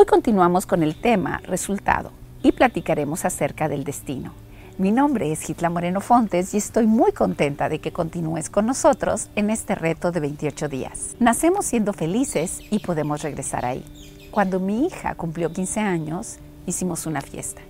[0.00, 4.32] Hoy continuamos con el tema resultado y platicaremos acerca del destino.
[4.78, 9.28] Mi nombre es Hitla Moreno Fontes y estoy muy contenta de que continúes con nosotros
[9.34, 11.16] en este reto de 28 días.
[11.18, 13.84] Nacemos siendo felices y podemos regresar ahí.
[14.30, 17.60] Cuando mi hija cumplió 15 años, hicimos una fiesta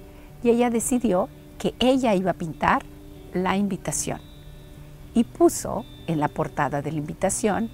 [0.42, 2.82] y ella decidió que ella iba a pintar
[3.32, 4.20] la invitación
[5.14, 7.70] y puso en la portada de la invitación,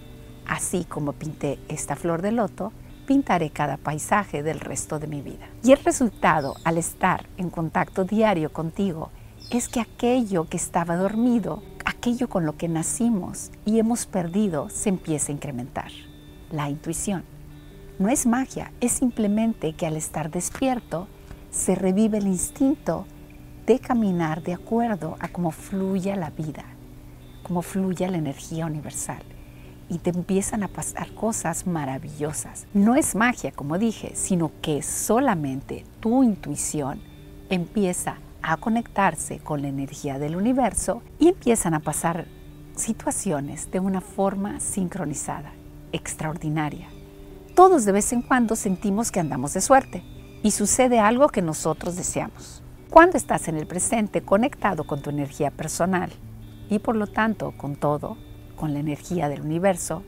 [0.46, 2.72] así como pinté esta flor de loto,
[3.04, 5.46] pintaré cada paisaje del resto de mi vida.
[5.62, 9.10] Y el resultado al estar en contacto diario contigo
[9.50, 14.88] es que aquello que estaba dormido, aquello con lo que nacimos y hemos perdido, se
[14.88, 15.90] empieza a incrementar.
[16.50, 17.24] La intuición.
[17.98, 21.06] No es magia, es simplemente que al estar despierto
[21.50, 23.06] se revive el instinto
[23.66, 26.64] de caminar de acuerdo a cómo fluye la vida,
[27.42, 29.22] cómo fluye la energía universal.
[29.88, 32.66] Y te empiezan a pasar cosas maravillosas.
[32.72, 37.00] No es magia, como dije, sino que solamente tu intuición
[37.50, 42.26] empieza a conectarse con la energía del universo y empiezan a pasar
[42.76, 45.52] situaciones de una forma sincronizada,
[45.92, 46.88] extraordinaria.
[47.54, 50.02] Todos de vez en cuando sentimos que andamos de suerte
[50.42, 52.62] y sucede algo que nosotros deseamos.
[52.90, 56.10] Cuando estás en el presente conectado con tu energía personal
[56.68, 58.16] y por lo tanto con todo,
[58.56, 60.02] con la energía del universo,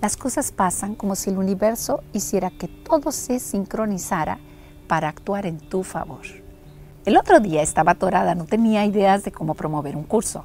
[0.00, 4.38] las cosas pasan como si el universo hiciera que todo se sincronizara
[4.88, 6.22] para actuar en tu favor.
[7.04, 10.44] El otro día estaba atorada, no tenía ideas de cómo promover un curso,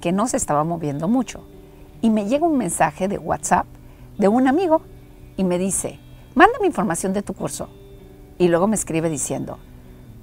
[0.00, 1.44] que no se estaba moviendo mucho.
[2.00, 3.66] Y me llega un mensaje de WhatsApp
[4.18, 4.82] de un amigo
[5.36, 6.00] y me dice,
[6.34, 7.68] mándame información de tu curso.
[8.38, 9.58] Y luego me escribe diciendo,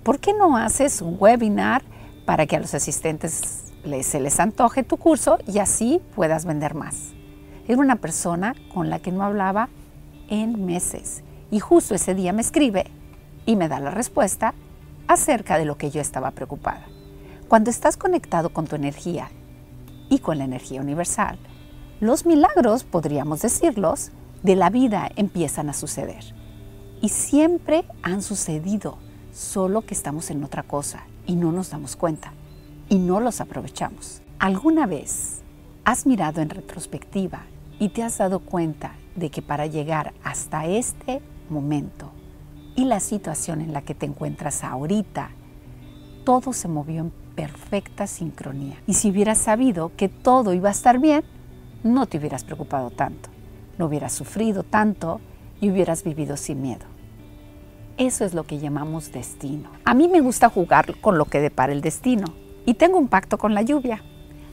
[0.04, 1.82] ¿por qué no haces un webinar
[2.26, 3.69] para que a los asistentes
[4.04, 7.14] se les antoje tu curso y así puedas vender más?
[7.68, 9.70] Era una persona con la que no hablaba
[10.30, 12.86] en meses y justo ese día me escribe
[13.46, 14.54] y me da la respuesta
[15.08, 16.86] acerca de lo que yo estaba preocupada.
[17.48, 19.32] Cuando estás conectado con tu energía
[20.10, 21.40] y con la energía universal,
[22.00, 24.12] los milagros, podríamos decirlos,
[24.44, 26.24] de la vida empiezan a suceder.
[27.02, 28.98] Y siempre han sucedido
[29.34, 32.34] solo que estamos en otra cosa y no nos damos cuenta
[32.90, 34.22] y no los aprovechamos.
[34.40, 35.42] ¿Alguna vez
[35.86, 37.44] has mirado en retrospectiva
[37.80, 42.12] y te has dado cuenta de que para llegar hasta este momento
[42.76, 45.30] y la situación en la que te encuentras ahorita,
[46.26, 48.78] todo se movió en perfecta sincronía?
[48.88, 51.24] Y si hubieras sabido que todo iba a estar bien,
[51.84, 53.30] no te hubieras preocupado tanto,
[53.78, 55.22] no hubieras sufrido tanto
[55.62, 56.86] y hubieras vivido sin miedo.
[57.98, 59.70] Eso es lo que llamamos destino.
[59.84, 62.26] A mí me gusta jugar con lo que depara el destino
[62.70, 64.04] y tengo un pacto con la lluvia.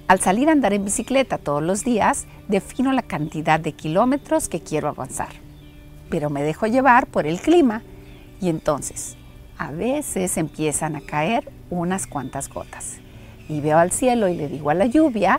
[0.09, 4.63] Al salir a andar en bicicleta todos los días, defino la cantidad de kilómetros que
[4.63, 5.29] quiero avanzar.
[6.09, 7.83] Pero me dejo llevar por el clima
[8.41, 9.19] y entonces
[9.59, 13.01] a veces empiezan a caer unas cuantas gotas.
[13.51, 15.39] Y veo al cielo y le digo a la lluvia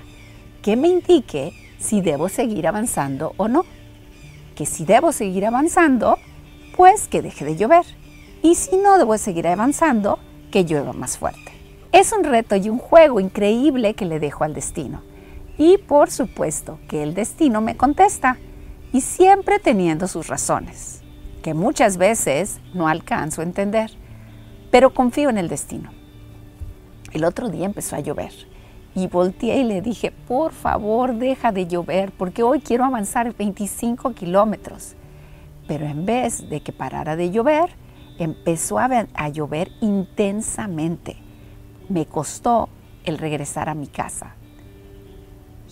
[0.62, 3.66] que me indique si debo seguir avanzando o no.
[4.56, 6.20] Que si debo seguir avanzando,
[6.76, 7.88] pues que deje de llover.
[8.44, 10.20] Y si no debo seguir avanzando,
[10.52, 11.57] que llueva más fuerte.
[11.92, 15.02] Es un reto y un juego increíble que le dejo al destino.
[15.58, 18.38] Y por supuesto que el destino me contesta,
[18.94, 21.02] y siempre teniendo sus razones,
[21.42, 23.92] que muchas veces no alcanzo a entender,
[24.72, 25.92] pero confío en el destino.
[27.14, 28.32] El otro día empezó a llover
[28.96, 34.14] y volteé y le dije, por favor, deja de llover porque hoy quiero avanzar 25
[34.14, 34.96] kilómetros.
[35.68, 37.70] Pero en vez de que parara de llover,
[38.18, 41.27] empezó a, a llover intensamente.
[41.90, 42.70] Me costó
[43.06, 44.36] el regresar a mi casa.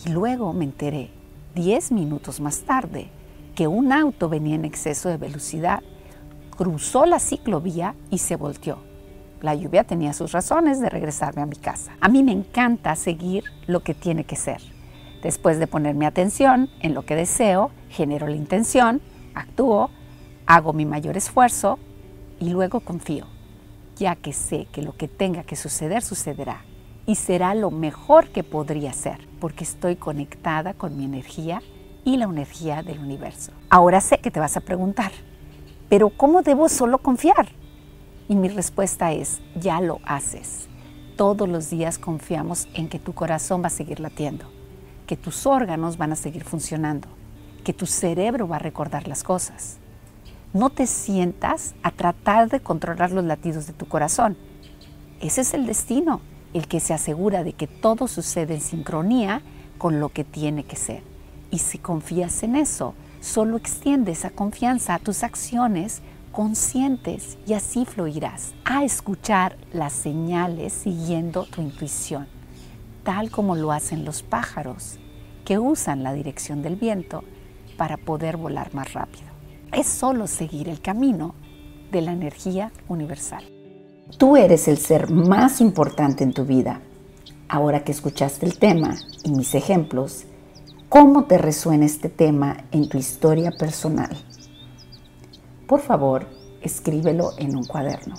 [0.06, 1.10] Y luego me enteré,
[1.56, 3.10] 10 minutos más tarde,
[3.56, 5.82] que un auto venía en exceso de velocidad,
[6.56, 8.80] cruzó la ciclovía y se volteó.
[9.42, 11.92] La lluvia tenía sus razones de regresarme a mi casa.
[12.02, 14.62] A mí me encanta seguir lo que tiene que ser.
[15.22, 19.02] Después de ponerme atención en lo que deseo, genero la intención,
[19.34, 19.90] actúo,
[20.46, 21.80] hago mi mayor esfuerzo
[22.40, 23.26] y luego confío,
[23.96, 26.64] ya que sé que lo que tenga que suceder sucederá
[27.06, 31.62] y será lo mejor que podría ser, porque estoy conectada con mi energía
[32.04, 33.52] y la energía del universo.
[33.70, 35.12] Ahora sé que te vas a preguntar,
[35.90, 37.50] pero ¿cómo debo solo confiar?
[38.28, 40.68] Y mi respuesta es, ya lo haces.
[41.16, 44.46] Todos los días confiamos en que tu corazón va a seguir latiendo,
[45.08, 47.08] que tus órganos van a seguir funcionando,
[47.64, 49.78] que tu cerebro va a recordar las cosas.
[50.56, 54.38] No te sientas a tratar de controlar los latidos de tu corazón.
[55.20, 56.22] Ese es el destino,
[56.54, 59.42] el que se asegura de que todo sucede en sincronía
[59.78, 61.04] con lo que tiene que ser.
[61.52, 67.84] Y si confías en eso, solo extiende esa confianza a tus acciones conscientes y así
[67.84, 72.28] fluirás a escuchar las señales siguiendo tu intuición,
[73.04, 75.00] tal como lo hacen los pájaros
[75.44, 77.26] que usan la dirección del viento
[77.76, 79.35] para poder volar más rápido.
[79.72, 81.36] Es solo seguir el camino
[81.92, 83.44] de la energía universal.
[84.18, 86.82] Tú eres el ser más importante en tu vida.
[87.50, 90.26] Ahora que escuchaste el tema y mis ejemplos,
[90.90, 94.16] ¿cómo te resuena este tema en tu historia personal?
[95.68, 96.28] Por favor,
[96.62, 98.16] escríbelo en un cuaderno.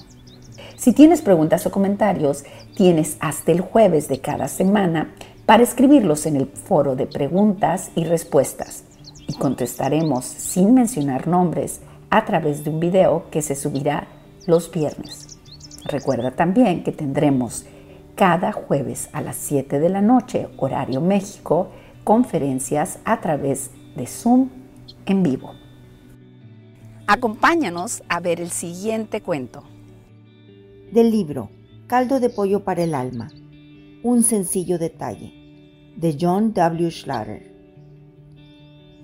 [0.76, 2.44] Si tienes preguntas o comentarios,
[2.76, 5.14] tienes hasta el jueves de cada semana
[5.46, 8.85] para escribirlos en el foro de preguntas y respuestas
[9.26, 11.80] y contestaremos sin mencionar nombres
[12.10, 14.08] a través de un video que se subirá
[14.46, 15.38] los viernes.
[15.84, 17.66] Recuerda también que tendremos
[18.14, 21.68] cada jueves a las 7 de la noche, horario México,
[22.04, 24.48] conferencias a través de Zoom
[25.06, 25.52] en vivo.
[27.06, 29.62] Acompáñanos a ver el siguiente cuento.
[30.92, 31.50] Del libro
[31.86, 33.30] Caldo de pollo para el alma.
[34.02, 35.32] Un sencillo detalle.
[35.96, 36.90] De John W.
[36.90, 37.55] Schlatter.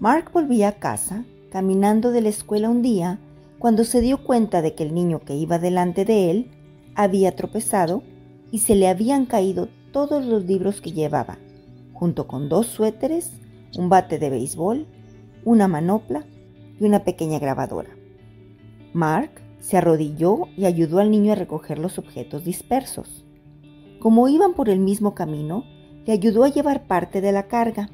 [0.00, 3.18] Mark volvía a casa caminando de la escuela un día
[3.58, 6.50] cuando se dio cuenta de que el niño que iba delante de él
[6.94, 8.02] había tropezado
[8.50, 11.38] y se le habían caído todos los libros que llevaba,
[11.92, 13.30] junto con dos suéteres,
[13.76, 14.86] un bate de béisbol,
[15.44, 16.26] una manopla
[16.80, 17.90] y una pequeña grabadora.
[18.92, 19.30] Mark
[19.60, 23.24] se arrodilló y ayudó al niño a recoger los objetos dispersos.
[24.00, 25.64] Como iban por el mismo camino,
[26.04, 27.88] le ayudó a llevar parte de la carga.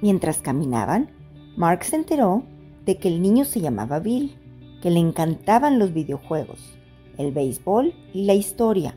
[0.00, 1.10] Mientras caminaban,
[1.56, 2.44] Mark se enteró
[2.84, 4.36] de que el niño se llamaba Bill,
[4.82, 6.78] que le encantaban los videojuegos,
[7.16, 8.94] el béisbol y la historia,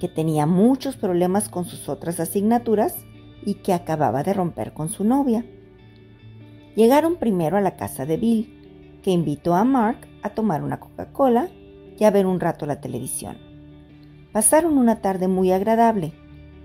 [0.00, 2.94] que tenía muchos problemas con sus otras asignaturas
[3.44, 5.44] y que acababa de romper con su novia.
[6.76, 11.48] Llegaron primero a la casa de Bill, que invitó a Mark a tomar una Coca-Cola
[11.98, 13.36] y a ver un rato la televisión.
[14.32, 16.12] Pasaron una tarde muy agradable,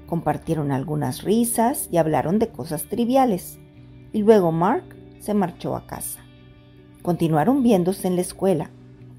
[0.06, 3.60] compartieron algunas risas y hablaron de cosas triviales,
[4.14, 4.84] y luego Mark
[5.20, 6.22] se marchó a casa.
[7.02, 8.70] Continuaron viéndose en la escuela,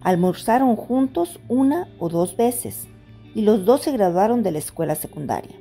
[0.00, 2.88] almorzaron juntos una o dos veces,
[3.34, 5.56] y los dos se graduaron de la escuela secundaria.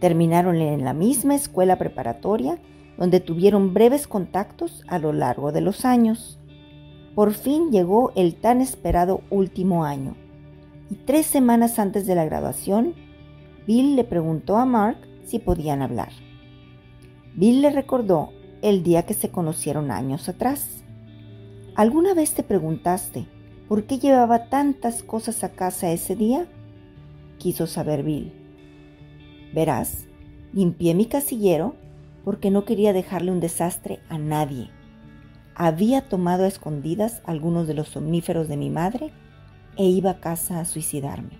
[0.00, 2.58] Terminaron en la misma escuela preparatoria
[2.98, 6.38] donde tuvieron breves contactos a lo largo de los años.
[7.14, 10.16] Por fin llegó el tan esperado último año,
[10.90, 12.94] y tres semanas antes de la graduación,
[13.66, 16.10] Bill le preguntó a Mark si podían hablar.
[17.36, 18.32] Bill le recordó
[18.62, 20.84] el día que se conocieron años atrás.
[21.74, 23.26] ¿Alguna vez te preguntaste
[23.68, 26.46] por qué llevaba tantas cosas a casa ese día?
[27.38, 28.32] quiso saber Bill.
[29.52, 30.06] Verás,
[30.52, 31.74] limpié mi casillero
[32.24, 34.70] porque no quería dejarle un desastre a nadie.
[35.56, 39.12] Había tomado a escondidas algunos de los somníferos de mi madre
[39.76, 41.38] e iba a casa a suicidarme.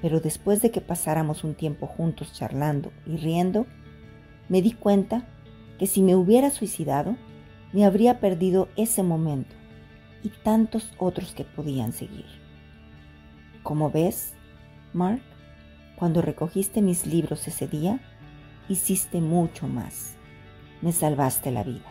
[0.00, 3.66] Pero después de que pasáramos un tiempo juntos charlando y riendo,
[4.48, 5.26] me di cuenta
[5.78, 7.16] que si me hubiera suicidado,
[7.72, 9.54] me habría perdido ese momento
[10.22, 12.26] y tantos otros que podían seguir.
[13.62, 14.32] Como ves,
[14.92, 15.20] Mark,
[15.96, 18.00] cuando recogiste mis libros ese día,
[18.68, 20.14] hiciste mucho más.
[20.82, 21.84] Me salvaste la vida.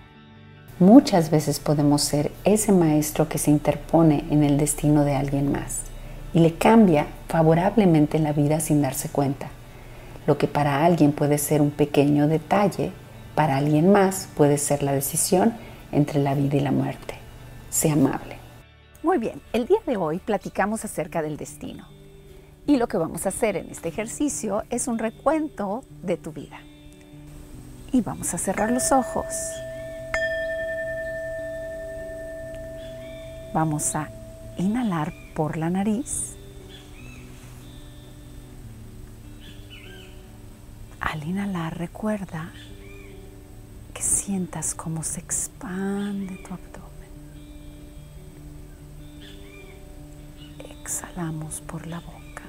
[0.80, 5.84] Muchas veces podemos ser ese maestro que se interpone en el destino de alguien más
[6.34, 9.50] y le cambia favorablemente la vida sin darse cuenta.
[10.28, 12.92] Lo que para alguien puede ser un pequeño detalle,
[13.36, 15.54] para alguien más puede ser la decisión
[15.92, 17.16] entre la vida y la muerte.
[17.70, 18.38] Sea amable.
[19.04, 21.88] Muy bien, el día de hoy platicamos acerca del destino.
[22.66, 26.60] Y lo que vamos a hacer en este ejercicio es un recuento de tu vida.
[27.92, 29.26] Y vamos a cerrar los ojos.
[33.54, 34.10] Vamos a
[34.58, 36.35] inhalar por la nariz.
[41.16, 42.52] Al inhalar recuerda
[43.94, 47.10] que sientas cómo se expande tu abdomen.
[50.82, 52.44] Exhalamos por la boca.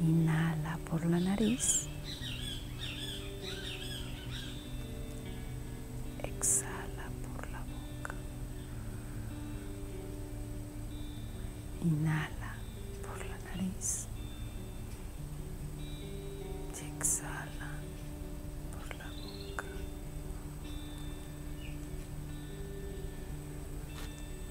[0.00, 1.87] Inhala por la nariz.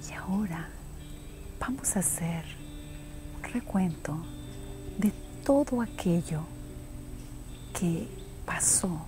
[0.10, 0.70] Y ahora
[1.60, 2.46] vamos a hacer
[3.36, 4.18] un recuento
[4.98, 5.12] de
[5.44, 6.44] todo aquello
[7.78, 8.08] que
[8.46, 9.06] pasó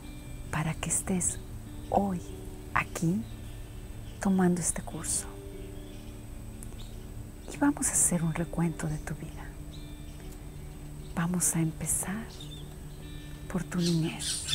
[0.51, 1.39] para que estés
[1.89, 2.21] hoy
[2.73, 3.21] aquí
[4.19, 5.27] tomando este curso.
[7.53, 9.45] Y vamos a hacer un recuento de tu vida.
[11.15, 12.25] Vamos a empezar
[13.51, 14.45] por tu niñez.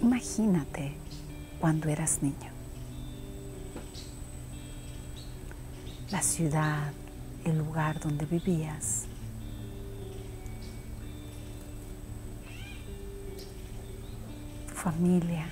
[0.00, 0.94] Imagínate
[1.60, 2.57] cuando eras niño.
[6.10, 6.90] La ciudad,
[7.44, 9.04] el lugar donde vivías.
[14.74, 15.46] Familia.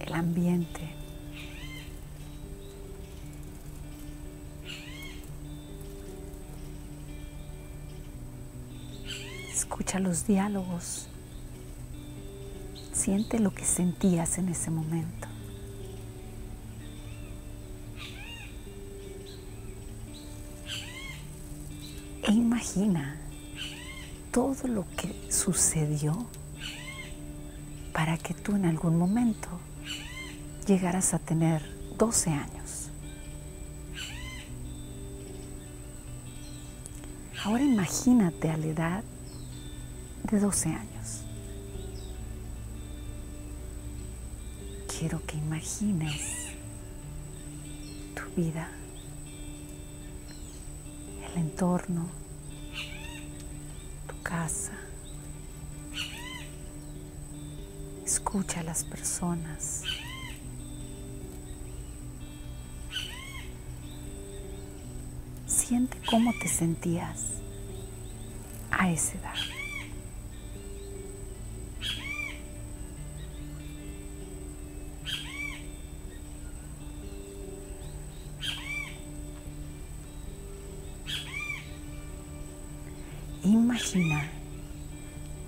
[0.00, 0.80] El ambiente.
[9.52, 11.08] Escucha los diálogos.
[12.94, 15.31] Siente lo que sentías en ese momento.
[22.22, 23.16] E imagina
[24.30, 26.26] todo lo que sucedió
[27.92, 29.48] para que tú en algún momento
[30.66, 31.62] llegaras a tener
[31.98, 32.88] 12 años.
[37.44, 39.04] Ahora imagínate a la edad
[40.30, 41.22] de 12 años.
[44.86, 46.22] Quiero que imagines
[48.14, 48.70] tu vida,
[51.32, 52.06] el entorno,
[54.06, 54.72] tu casa.
[58.04, 59.82] Escucha a las personas.
[65.46, 67.40] Siente cómo te sentías
[68.70, 69.51] a esa edad.
[83.82, 84.30] Imagina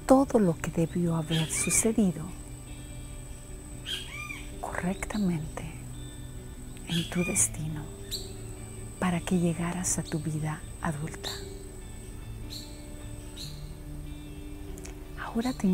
[0.06, 2.24] todo lo que debió haber sucedido
[4.60, 5.64] correctamente
[6.88, 7.84] en tu destino
[8.98, 11.30] para que llegaras a tu vida adulta.
[15.24, 15.68] Ahora te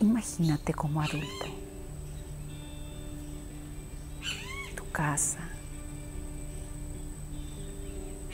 [0.00, 1.46] imagínate como adulto.
[4.74, 5.40] Tu casa,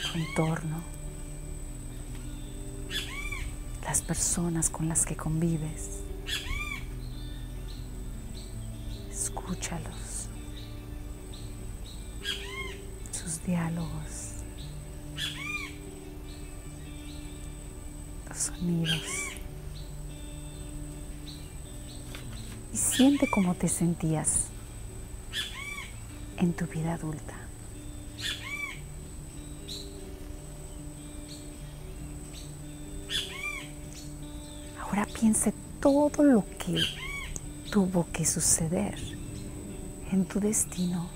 [0.01, 0.98] tu entorno,
[3.89, 6.01] las personas con las que convives.
[9.11, 10.29] Escúchalos,
[13.11, 14.35] sus diálogos,
[18.29, 19.03] los sonidos.
[22.71, 24.49] Y siente cómo te sentías
[26.37, 27.48] en tu vida adulta.
[35.21, 36.77] Piense todo lo que
[37.71, 38.97] tuvo que suceder
[40.13, 41.09] en tu destino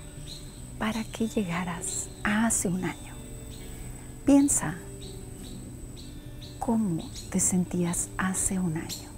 [0.77, 3.13] para que llegaras hace un año.
[4.25, 4.75] Piensa
[6.59, 9.09] cómo te sentías hace un año.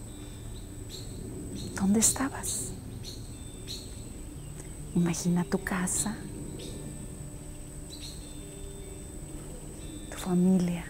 [1.76, 2.72] ¿Dónde estabas?
[4.96, 6.16] Imagina tu casa,
[10.10, 10.86] tu familia,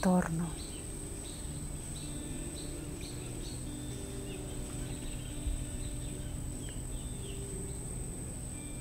[0.00, 0.46] entorno.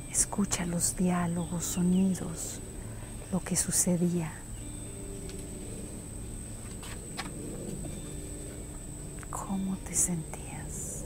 [0.09, 2.61] Escucha los diálogos, sonidos,
[3.33, 4.31] lo que sucedía.
[9.29, 11.03] ¿Cómo te sentías?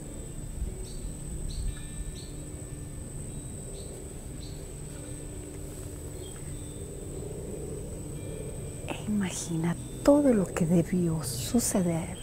[8.86, 9.74] E imagina
[10.04, 12.18] todo lo que debió suceder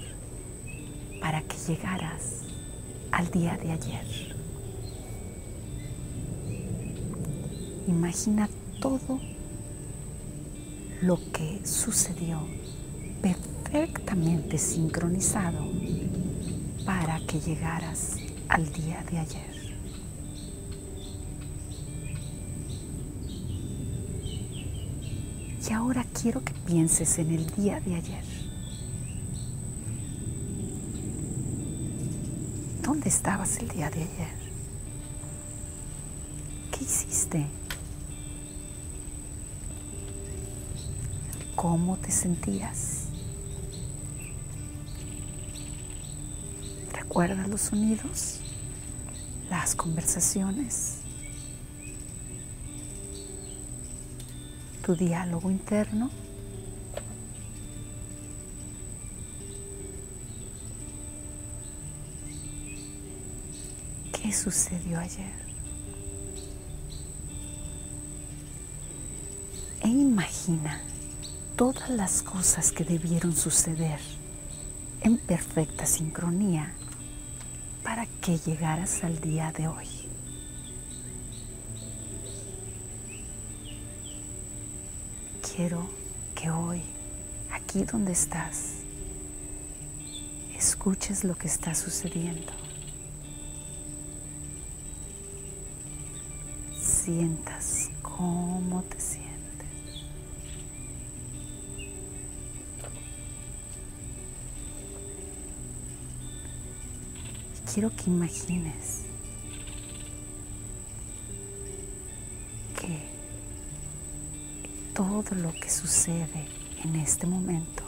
[1.19, 2.41] para que llegaras
[3.11, 4.35] al día de ayer.
[7.87, 8.47] Imagina
[8.79, 9.19] todo
[11.01, 12.41] lo que sucedió
[13.19, 15.67] perfectamente sincronizado
[16.85, 19.50] para que llegaras al día de ayer.
[25.69, 28.23] Y ahora quiero que pienses en el día de ayer.
[32.81, 34.33] ¿Dónde estabas el día de ayer?
[36.71, 37.45] ¿Qué hiciste?
[41.55, 43.05] ¿Cómo te sentías?
[46.91, 48.39] ¿Recuerdas los sonidos?
[49.49, 50.90] Las conversaciones.
[54.91, 56.09] tu diálogo interno.
[64.11, 65.31] ¿Qué sucedió ayer?
[69.81, 70.81] E imagina
[71.55, 73.99] todas las cosas que debieron suceder
[75.03, 76.73] en perfecta sincronía
[77.83, 80.00] para que llegaras al día de hoy.
[85.55, 85.87] Quiero
[86.33, 86.81] que hoy,
[87.51, 88.77] aquí donde estás,
[90.55, 92.53] escuches lo que está sucediendo.
[96.79, 99.31] Sientas cómo te sientes.
[107.73, 109.00] quiero que imagines
[115.23, 116.47] todo lo que sucede
[116.83, 117.83] en este momento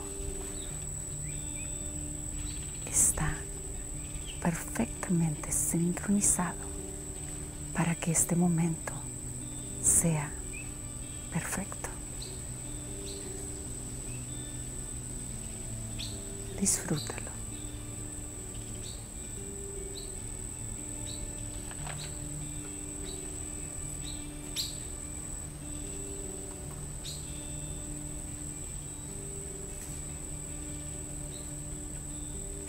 [2.86, 3.34] está
[4.40, 6.64] perfectamente sincronizado
[7.74, 8.92] para que este momento
[9.82, 10.30] sea
[11.32, 11.88] perfecto.
[16.60, 17.23] Disfrútalo.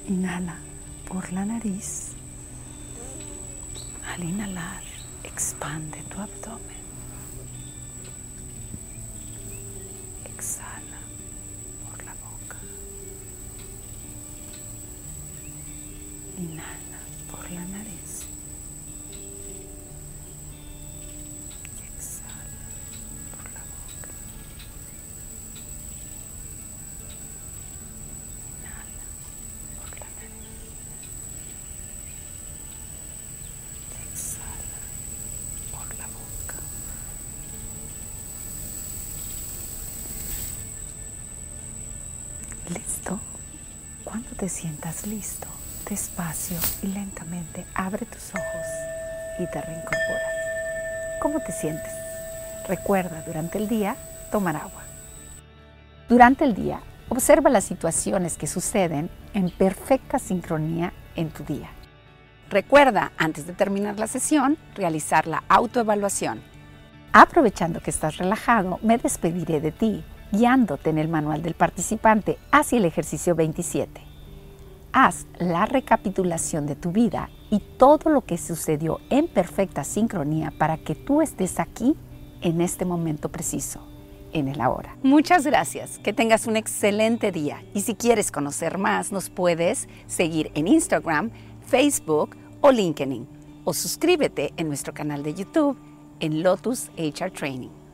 [0.07, 0.57] Inhala
[1.07, 2.11] por la nariz.
[4.13, 4.83] Al inhalar,
[5.23, 6.83] expande tu abdomen.
[10.25, 10.99] Exhala
[11.89, 12.57] por la boca.
[16.37, 16.99] Inhala
[17.31, 17.94] por la nariz.
[44.45, 45.47] Te sientas listo,
[45.89, 48.67] despacio y lentamente abre tus ojos
[49.39, 50.33] y te reincorporas.
[51.19, 51.91] ¿Cómo te sientes?
[52.67, 53.95] Recuerda durante el día
[54.31, 54.83] tomar agua.
[56.07, 56.79] Durante el día,
[57.09, 61.71] observa las situaciones que suceden en perfecta sincronía en tu día.
[62.51, 66.39] Recuerda, antes de terminar la sesión, realizar la autoevaluación.
[67.13, 72.77] Aprovechando que estás relajado, me despediré de ti guiándote en el manual del participante hacia
[72.77, 74.04] el ejercicio 27.
[74.97, 80.77] Haz la recapitulación de tu vida y todo lo que sucedió en perfecta sincronía para
[80.77, 81.97] que tú estés aquí
[82.39, 83.85] en este momento preciso,
[84.31, 84.95] en el ahora.
[85.03, 90.49] Muchas gracias, que tengas un excelente día y si quieres conocer más nos puedes seguir
[90.55, 91.29] en Instagram,
[91.67, 93.27] Facebook o LinkedIn
[93.65, 95.77] o suscríbete en nuestro canal de YouTube
[96.21, 97.84] en Lotus HR Training.